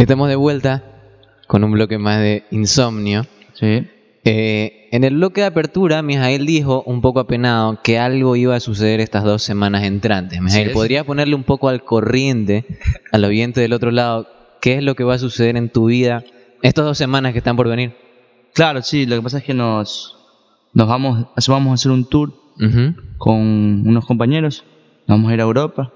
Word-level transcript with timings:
Estamos 0.00 0.30
de 0.30 0.36
vuelta 0.36 0.82
con 1.46 1.62
un 1.62 1.72
bloque 1.72 1.98
más 1.98 2.20
de 2.20 2.44
insomnio. 2.50 3.26
Sí. 3.52 3.86
Eh, 4.24 4.88
en 4.92 5.04
el 5.04 5.16
bloque 5.16 5.42
de 5.42 5.48
apertura, 5.48 6.00
Mijael 6.00 6.46
dijo, 6.46 6.82
un 6.86 7.02
poco 7.02 7.20
apenado, 7.20 7.82
que 7.82 7.98
algo 7.98 8.34
iba 8.34 8.56
a 8.56 8.60
suceder 8.60 9.00
estas 9.00 9.24
dos 9.24 9.42
semanas 9.42 9.84
entrantes. 9.84 10.40
Mijael, 10.40 10.68
Sí, 10.68 10.72
¿podría 10.72 11.04
ponerle 11.04 11.34
un 11.34 11.44
poco 11.44 11.68
al 11.68 11.84
corriente, 11.84 12.64
al 13.12 13.26
oyente 13.26 13.60
del 13.60 13.74
otro 13.74 13.90
lado, 13.90 14.26
qué 14.62 14.76
es 14.76 14.82
lo 14.82 14.94
que 14.94 15.04
va 15.04 15.16
a 15.16 15.18
suceder 15.18 15.58
en 15.58 15.68
tu 15.68 15.88
vida 15.88 16.24
estas 16.62 16.86
dos 16.86 16.96
semanas 16.96 17.32
que 17.32 17.38
están 17.38 17.56
por 17.56 17.68
venir? 17.68 17.94
Claro, 18.54 18.80
sí, 18.80 19.04
lo 19.04 19.16
que 19.16 19.22
pasa 19.22 19.36
es 19.36 19.44
que 19.44 19.52
nos, 19.52 20.16
nos 20.72 20.88
vamos, 20.88 21.26
vamos 21.46 21.72
a 21.72 21.74
hacer 21.74 21.92
un 21.92 22.08
tour 22.08 22.32
Ujú. 22.58 22.94
con 23.18 23.36
unos 23.86 24.06
compañeros. 24.06 24.64
Vamos 25.06 25.30
a 25.30 25.34
ir 25.34 25.40
a 25.40 25.44
Europa 25.44 25.92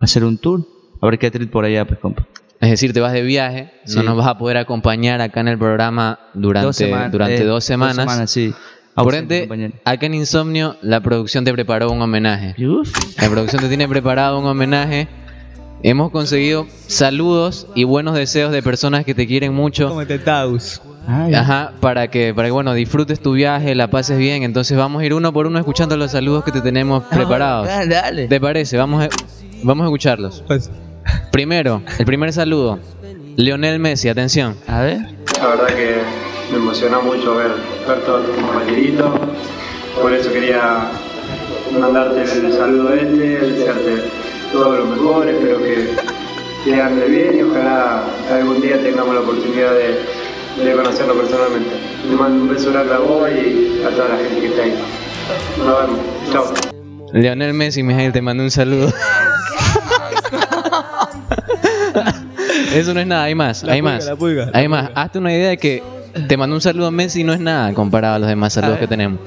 a 0.00 0.04
hacer 0.06 0.24
un 0.24 0.38
tour. 0.38 0.66
A 1.02 1.06
ver 1.06 1.18
qué 1.18 1.30
trip 1.30 1.50
por 1.50 1.66
allá, 1.66 1.86
pues, 1.86 2.00
compa. 2.00 2.26
Es 2.60 2.70
decir, 2.70 2.92
te 2.92 3.00
vas 3.00 3.12
de 3.12 3.22
viaje, 3.22 3.70
no 3.94 4.02
nos 4.02 4.16
vas 4.16 4.26
a 4.26 4.36
poder 4.38 4.56
acompañar 4.56 5.20
acá 5.20 5.40
en 5.40 5.48
el 5.48 5.58
programa 5.58 6.18
durante 6.34 6.66
Dos 6.66 6.76
semanas, 6.76 7.12
durante 7.12 7.42
eh, 7.42 7.44
dos 7.44 7.64
semanas. 7.64 8.30
sí. 8.30 8.52
Por 8.94 9.14
ende, 9.14 9.72
acá 9.84 10.06
en 10.06 10.14
Insomnio, 10.14 10.76
la 10.82 11.00
producción 11.00 11.44
te 11.44 11.52
preparó 11.52 11.88
un 11.92 12.02
homenaje. 12.02 12.56
Uf. 12.66 12.92
La 13.22 13.30
producción 13.30 13.62
te 13.62 13.68
tiene 13.68 13.86
preparado 13.86 14.40
un 14.40 14.46
homenaje. 14.46 15.06
Hemos 15.84 16.10
conseguido 16.10 16.66
saludos 16.88 17.68
y 17.76 17.84
buenos 17.84 18.16
deseos 18.16 18.50
de 18.50 18.60
personas 18.60 19.04
que 19.04 19.14
te 19.14 19.28
quieren 19.28 19.54
mucho. 19.54 19.90
Cómete 19.90 20.18
Taus. 20.18 20.82
Ay, 21.06 21.32
Ajá, 21.34 21.74
para 21.80 22.08
que, 22.08 22.34
para 22.34 22.48
que 22.48 22.52
bueno, 22.52 22.74
disfrutes 22.74 23.20
tu 23.20 23.34
viaje, 23.34 23.76
la 23.76 23.88
pases 23.88 24.18
bien. 24.18 24.42
Entonces 24.42 24.76
vamos 24.76 25.00
a 25.00 25.06
ir 25.06 25.14
uno 25.14 25.32
por 25.32 25.46
uno 25.46 25.60
escuchando 25.60 25.96
los 25.96 26.10
saludos 26.10 26.42
que 26.42 26.50
te 26.50 26.60
tenemos 26.60 27.04
preparados. 27.04 27.68
Dale, 27.68 27.94
dale. 27.94 28.26
¿Te 28.26 28.40
parece? 28.40 28.76
Vamos 28.76 29.04
a, 29.04 29.08
vamos 29.62 29.84
a 29.84 29.86
escucharlos. 29.86 30.42
Pues, 30.48 30.68
Primero, 31.30 31.82
el 31.98 32.04
primer 32.04 32.32
saludo. 32.32 32.78
Lionel 33.36 33.78
Messi, 33.78 34.08
atención. 34.08 34.56
A 34.66 34.82
ver. 34.82 34.98
La 35.40 35.46
verdad 35.48 35.66
que 35.68 35.96
me 36.50 36.56
emociona 36.56 36.98
mucho 36.98 37.36
ver, 37.36 37.52
ver 37.86 38.00
todos 38.00 38.26
tus 38.26 38.34
compañeritos. 38.34 39.06
Por 40.00 40.12
eso 40.12 40.32
quería 40.32 40.90
mandarte 41.78 42.22
el 42.22 42.52
saludo 42.52 42.94
este, 42.94 43.38
desearte 43.38 44.02
todo 44.52 44.78
lo 44.78 44.86
mejor. 44.86 45.28
Espero 45.28 45.58
que 45.58 45.90
te 46.64 46.80
ande 46.80 47.06
bien 47.06 47.38
y 47.38 47.42
ojalá 47.42 48.02
algún 48.32 48.60
día 48.60 48.80
tengamos 48.82 49.14
la 49.14 49.20
oportunidad 49.20 49.72
de, 49.74 50.64
de 50.64 50.72
conocerlo 50.72 51.14
personalmente. 51.14 51.70
Te 52.08 52.16
mando 52.16 52.42
un 52.42 52.48
beso 52.48 52.72
grande 52.72 52.94
a 52.94 52.98
vos 52.98 53.28
y 53.30 53.82
a 53.84 53.90
toda 53.90 54.08
la 54.08 54.16
gente 54.16 54.40
que 54.40 54.46
está 54.46 54.62
ahí. 54.62 54.74
Nos 55.58 55.80
vemos. 55.80 56.00
Chao. 56.32 56.44
Lionel 57.12 57.54
Messi, 57.54 57.82
Miguel, 57.82 58.12
te 58.12 58.20
mando 58.20 58.42
un 58.42 58.50
saludo. 58.50 58.92
Eso 62.78 62.94
no 62.94 63.00
es 63.00 63.06
nada, 63.06 63.24
hay 63.24 63.34
más, 63.34 63.62
La 63.62 63.72
hay 63.74 63.80
pulga, 63.82 63.94
más. 63.94 64.04
la 64.06 64.16
pulga, 64.16 64.46
la 64.46 64.58
hay 64.58 64.68
más. 64.68 64.90
Hazte 64.94 65.18
una 65.18 65.32
idea 65.32 65.48
de 65.50 65.58
que 65.58 65.82
te 66.28 66.36
mandó 66.36 66.54
un 66.56 66.60
saludo 66.62 66.86
a 66.86 66.90
Messi 66.90 67.20
y 67.20 67.24
no 67.24 67.32
es 67.32 67.40
nada 67.40 67.72
comparado 67.74 68.16
a 68.16 68.18
los 68.18 68.28
demás 68.28 68.52
saludos 68.52 68.78
que 68.78 68.86
tenemos. 68.86 69.20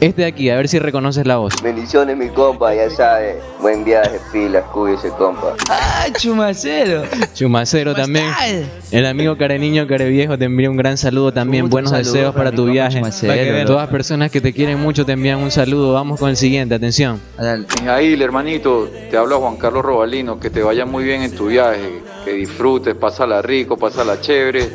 Este 0.00 0.22
de 0.22 0.28
aquí, 0.28 0.50
a 0.50 0.56
ver 0.56 0.68
si 0.68 0.78
reconoces 0.78 1.26
la 1.26 1.38
voz. 1.38 1.54
Bendiciones 1.62 2.16
mi 2.18 2.28
compa, 2.28 2.74
ya 2.74 2.90
sabe. 2.90 3.40
Buen 3.60 3.82
viaje, 3.82 4.20
pilas, 4.30 4.64
cuídese 4.72 5.08
compa. 5.10 5.54
¡Ah, 5.70 6.06
chumacero! 6.18 7.04
Chumacero 7.32 7.92
¿Cómo 7.92 8.02
también. 8.04 8.26
estás? 8.26 8.92
El 8.92 9.06
amigo 9.06 9.38
care 9.38 9.58
niño, 9.58 9.86
care 9.86 10.08
viejo 10.08 10.36
te 10.36 10.44
envía 10.44 10.70
un 10.70 10.76
gran 10.76 10.98
saludo 10.98 11.32
también. 11.32 11.70
Buenos 11.70 11.92
saludo 11.92 12.12
deseos 12.12 12.34
para 12.34 12.52
tu 12.52 12.66
viaje. 12.66 12.98
Chumacero. 12.98 13.66
Todas 13.66 13.88
personas 13.88 14.30
que 14.30 14.42
te 14.42 14.52
quieren 14.52 14.78
mucho 14.78 15.06
te 15.06 15.12
envían 15.12 15.38
un 15.38 15.50
saludo. 15.50 15.94
Vamos 15.94 16.20
con 16.20 16.28
el 16.28 16.36
siguiente, 16.36 16.74
atención. 16.74 17.18
Mijail, 17.80 18.20
hermanito, 18.20 18.90
te 19.10 19.16
habla 19.16 19.36
Juan 19.36 19.56
Carlos 19.56 19.82
Robalino, 19.82 20.38
que 20.38 20.50
te 20.50 20.62
vaya 20.62 20.84
muy 20.84 21.04
bien 21.04 21.22
en 21.22 21.34
tu 21.34 21.46
viaje, 21.46 22.02
que 22.24 22.32
disfrutes, 22.32 22.94
pásala 22.94 23.40
rico, 23.40 23.78
pásala 23.78 24.20
chévere 24.20 24.68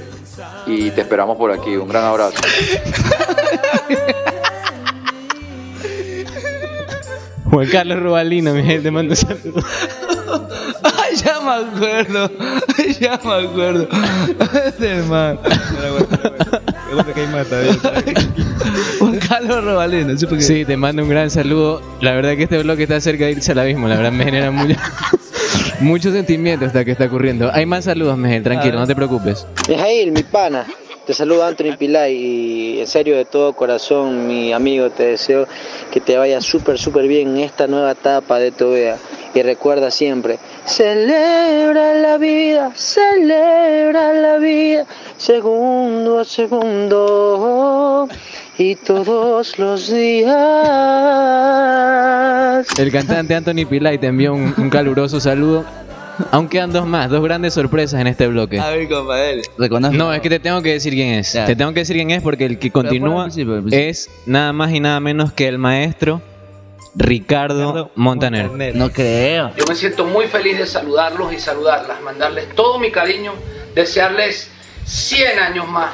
y 0.65 0.89
te 0.89 1.01
esperamos 1.01 1.37
por 1.37 1.51
aquí. 1.51 1.75
Un 1.75 1.87
gran 1.87 2.05
abrazo. 2.05 2.37
Juan 7.51 7.67
Carlos 7.67 7.99
Rubalino, 7.99 8.53
Miguel, 8.53 8.81
te 8.83 8.91
mando 8.91 9.11
un 9.13 9.17
saludo. 9.17 9.61
Ay, 10.83 11.15
ya 11.17 11.39
me 11.41 11.51
acuerdo. 11.51 12.31
Ya 12.99 13.19
me 13.23 13.33
acuerdo. 13.47 13.87
Este 14.65 15.01
man. 15.03 15.37
Juan 18.99 19.19
Carlos 19.27 19.63
Robaleno. 19.63 20.17
¿sí? 20.17 20.25
Porque- 20.25 20.43
Sí, 20.43 20.65
te 20.65 20.77
mando 20.77 21.03
un 21.03 21.09
gran 21.09 21.29
saludo. 21.29 21.81
La 22.01 22.13
verdad 22.13 22.35
que 22.35 22.43
este 22.43 22.61
bloque 22.63 22.83
está 22.83 22.99
cerca 23.01 23.25
de 23.25 23.31
irse 23.31 23.51
al 23.51 23.59
abismo. 23.59 23.87
La 23.87 23.95
verdad 23.97 24.11
me 24.11 24.23
genera 24.23 24.51
mucho, 24.51 24.75
mucho 25.81 26.11
sentimiento 26.11 26.65
hasta 26.65 26.85
que 26.85 26.91
está 26.91 27.05
ocurriendo. 27.05 27.51
Hay 27.53 27.65
más 27.65 27.85
saludos, 27.85 28.17
Miguel, 28.17 28.43
tranquilo, 28.43 28.79
no 28.79 28.87
te 28.87 28.95
preocupes. 28.95 29.45
Mijail, 29.67 30.11
mi 30.11 30.23
pana, 30.23 30.65
te 31.05 31.13
saluda 31.13 31.47
Anthony 31.47 31.75
Pilay 31.77 32.15
y 32.15 32.79
en 32.79 32.87
serio 32.87 33.17
de 33.17 33.25
todo 33.25 33.53
corazón, 33.53 34.27
mi 34.27 34.53
amigo, 34.53 34.89
te 34.89 35.03
deseo 35.03 35.47
que 35.91 35.99
te 35.99 36.17
vaya 36.17 36.41
súper, 36.41 36.77
súper 36.77 37.07
bien 37.07 37.29
en 37.29 37.43
esta 37.43 37.67
nueva 37.67 37.91
etapa 37.91 38.37
de 38.39 38.51
tu 38.51 38.73
vida. 38.73 38.97
Y 39.33 39.41
recuerda 39.41 39.91
siempre, 39.91 40.39
celebra 40.65 41.93
la 41.95 42.17
vida, 42.17 42.71
celebra 42.75 44.13
la 44.13 44.37
vida, 44.37 44.85
segundo 45.17 46.19
a 46.19 46.25
segundo 46.25 48.09
y 48.57 48.75
todos 48.75 49.57
los 49.57 49.89
días. 49.89 50.31
El 52.77 52.91
cantante 52.91 53.33
Anthony 53.35 53.65
Pilay 53.67 53.97
te 53.97 54.07
envió 54.07 54.33
un, 54.33 54.53
un 54.57 54.69
caluroso 54.69 55.19
saludo. 55.19 55.65
Aún 56.31 56.47
quedan 56.47 56.71
dos 56.71 56.85
más, 56.85 57.09
dos 57.09 57.23
grandes 57.23 57.53
sorpresas 57.53 57.99
en 57.99 58.07
este 58.07 58.27
bloque. 58.27 58.59
A 58.59 58.69
ver, 58.69 58.87
compa, 58.87 59.17
dale. 59.17 59.41
Reconozco. 59.57 59.97
No, 59.97 60.13
es 60.13 60.21
que 60.21 60.29
te 60.29 60.39
tengo 60.39 60.61
que 60.61 60.73
decir 60.73 60.93
quién 60.93 61.15
es. 61.15 61.33
Ya. 61.33 61.45
Te 61.45 61.55
tengo 61.55 61.73
que 61.73 61.81
decir 61.81 61.95
quién 61.95 62.11
es 62.11 62.21
porque 62.21 62.45
el 62.45 62.59
que 62.59 62.71
continúa 62.71 63.23
principio, 63.23 63.55
al 63.55 63.61
principio. 63.61 63.89
es 63.89 64.09
nada 64.25 64.53
más 64.53 64.71
y 64.71 64.79
nada 64.79 64.99
menos 64.99 65.33
que 65.33 65.47
el 65.47 65.57
maestro 65.57 66.21
Ricardo 66.95 67.91
Montaner. 67.95 68.75
No 68.75 68.91
creo. 68.91 69.51
Yo 69.55 69.65
me 69.67 69.75
siento 69.75 70.05
muy 70.05 70.27
feliz 70.27 70.57
de 70.57 70.65
saludarlos 70.65 71.33
y 71.33 71.39
saludarlas, 71.39 72.01
mandarles 72.01 72.49
todo 72.55 72.79
mi 72.79 72.91
cariño, 72.91 73.33
desearles 73.75 74.49
100 74.85 75.39
años 75.39 75.67
más 75.69 75.91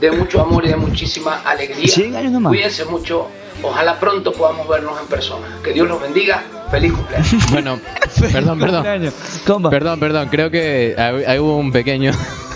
de 0.00 0.10
mucho 0.12 0.40
amor 0.40 0.64
y 0.64 0.68
de 0.68 0.76
muchísima 0.76 1.42
alegría. 1.44 1.88
100 1.88 2.16
años 2.16 2.32
nomás. 2.32 2.50
Cuídense 2.50 2.84
mucho, 2.84 3.28
ojalá 3.62 3.98
pronto 3.98 4.32
podamos 4.32 4.68
vernos 4.68 5.00
en 5.00 5.06
persona. 5.06 5.46
Que 5.62 5.72
Dios 5.72 5.88
los 5.88 6.00
bendiga, 6.00 6.42
feliz 6.70 6.92
cumpleaños. 6.92 7.34
Bueno, 7.50 7.80
perdón, 8.32 8.58
perdón. 8.58 9.12
Compa. 9.46 9.70
Perdón, 9.70 10.00
perdón, 10.00 10.28
creo 10.28 10.50
que 10.50 10.94
ahí 11.26 11.38
hubo 11.38 11.56
un 11.56 11.72
pequeño... 11.72 12.12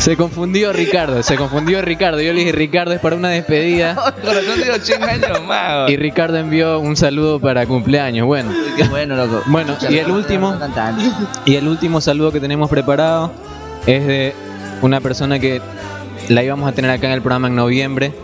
Se 0.00 0.16
confundió 0.16 0.72
Ricardo, 0.72 1.22
se 1.22 1.36
confundió 1.36 1.82
Ricardo. 1.82 2.22
Yo 2.22 2.32
le 2.32 2.40
dije, 2.40 2.52
Ricardo 2.52 2.94
es 2.94 3.00
para 3.00 3.16
una 3.16 3.28
despedida. 3.28 3.94
Corazón 4.24 4.62
digo 4.62 4.74
100 4.80 5.02
años 5.02 5.44
más. 5.46 5.90
Y 5.90 5.96
Ricardo 5.98 6.38
envió 6.38 6.80
un 6.80 6.96
saludo 6.96 7.38
para 7.38 7.66
cumpleaños. 7.66 8.26
Bueno, 8.26 8.50
bueno, 8.88 9.14
loco. 9.14 9.42
bueno, 9.48 9.76
y 9.90 9.98
el 9.98 10.10
último, 10.10 10.58
y 11.44 11.56
el 11.56 11.68
último 11.68 12.00
saludo 12.00 12.32
que 12.32 12.40
tenemos 12.40 12.70
preparado 12.70 13.30
es 13.86 14.06
de 14.06 14.34
una 14.80 15.02
persona 15.02 15.38
que 15.38 15.60
la 16.30 16.42
íbamos 16.42 16.66
a 16.66 16.72
tener 16.72 16.90
acá 16.90 17.08
en 17.08 17.12
el 17.12 17.20
programa 17.20 17.48
en 17.48 17.56
noviembre 17.56 18.14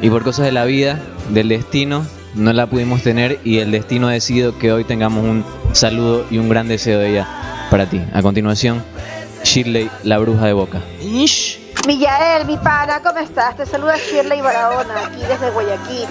y 0.00 0.08
por 0.08 0.22
cosas 0.22 0.46
de 0.46 0.52
la 0.52 0.64
vida, 0.64 0.98
del 1.30 1.48
destino, 1.48 2.06
no 2.34 2.52
la 2.52 2.66
pudimos 2.66 3.02
tener 3.02 3.40
y 3.44 3.58
el 3.58 3.70
destino 3.70 4.08
ha 4.08 4.12
decidido 4.12 4.58
que 4.58 4.72
hoy 4.72 4.84
tengamos 4.84 5.24
un 5.24 5.44
saludo 5.72 6.24
y 6.30 6.38
un 6.38 6.48
gran 6.48 6.68
deseo 6.68 6.98
de 6.98 7.10
ella 7.10 7.28
para 7.70 7.86
ti. 7.86 8.00
A 8.12 8.22
continuación, 8.22 8.82
Shirley, 9.44 9.90
la 10.02 10.18
bruja 10.18 10.46
de 10.46 10.52
Boca. 10.52 10.80
Ish. 11.00 11.60
Millael, 11.86 12.46
mi 12.46 12.56
pana, 12.58 13.00
¿cómo 13.02 13.18
estás? 13.18 13.56
Te 13.56 13.66
saluda 13.66 13.96
Shirley 13.96 14.40
Barahona, 14.40 15.06
aquí 15.06 15.20
desde 15.28 15.50
Guayaquil. 15.50 16.06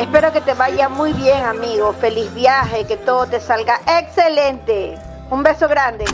Espero 0.00 0.32
que 0.32 0.40
te 0.40 0.54
vaya 0.54 0.88
muy 0.88 1.12
bien, 1.12 1.44
amigo. 1.44 1.92
Feliz 2.00 2.32
viaje, 2.34 2.84
que 2.86 2.96
todo 2.96 3.26
te 3.26 3.38
salga 3.38 3.80
excelente. 3.98 4.94
Un 5.30 5.42
beso 5.42 5.68
grande. 5.68 6.04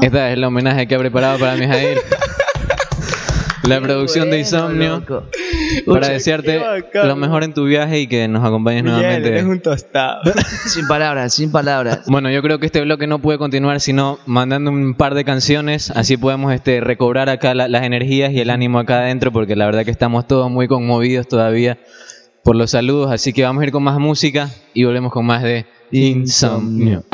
Esta 0.00 0.28
es 0.28 0.32
el 0.34 0.44
homenaje 0.44 0.88
que 0.88 0.94
ha 0.94 0.98
preparado 0.98 1.38
para 1.38 1.56
Mijael. 1.56 2.00
La 3.64 3.80
producción 3.82 4.30
de 4.30 4.38
Insomnio 4.38 5.00
loco. 5.00 5.24
para 5.86 6.08
desearte 6.08 6.60
lo 6.94 7.16
mejor 7.16 7.44
en 7.44 7.54
tu 7.54 7.64
viaje 7.64 8.00
y 8.00 8.06
que 8.06 8.28
nos 8.28 8.44
acompañes 8.44 8.82
Miguel, 8.84 8.98
nuevamente. 9.00 9.28
eres 9.28 9.44
un 9.44 9.60
tostado. 9.60 10.20
Sin 10.66 10.86
palabras, 10.86 11.34
sin 11.34 11.50
palabras. 11.52 12.00
Bueno, 12.06 12.30
yo 12.30 12.42
creo 12.42 12.58
que 12.58 12.66
este 12.66 12.80
bloque 12.80 13.06
no 13.06 13.18
puede 13.20 13.38
continuar 13.38 13.80
sino 13.80 14.18
mandando 14.26 14.70
un 14.70 14.94
par 14.94 15.14
de 15.14 15.24
canciones, 15.24 15.90
así 15.90 16.16
podemos 16.16 16.52
este, 16.52 16.80
recobrar 16.80 17.28
acá 17.28 17.54
la- 17.54 17.68
las 17.68 17.82
energías 17.84 18.32
y 18.32 18.40
el 18.40 18.50
ánimo 18.50 18.78
acá 18.78 18.98
adentro, 19.00 19.32
porque 19.32 19.56
la 19.56 19.66
verdad 19.66 19.84
que 19.84 19.90
estamos 19.90 20.26
todos 20.26 20.50
muy 20.50 20.68
conmovidos 20.68 21.26
todavía 21.28 21.78
por 22.44 22.56
los 22.56 22.70
saludos, 22.70 23.10
así 23.12 23.32
que 23.32 23.42
vamos 23.42 23.62
a 23.62 23.66
ir 23.66 23.72
con 23.72 23.82
más 23.82 23.98
música 23.98 24.48
y 24.74 24.84
volvemos 24.84 25.12
con 25.12 25.26
más 25.26 25.42
de 25.42 25.66
Insomnio. 25.90 27.04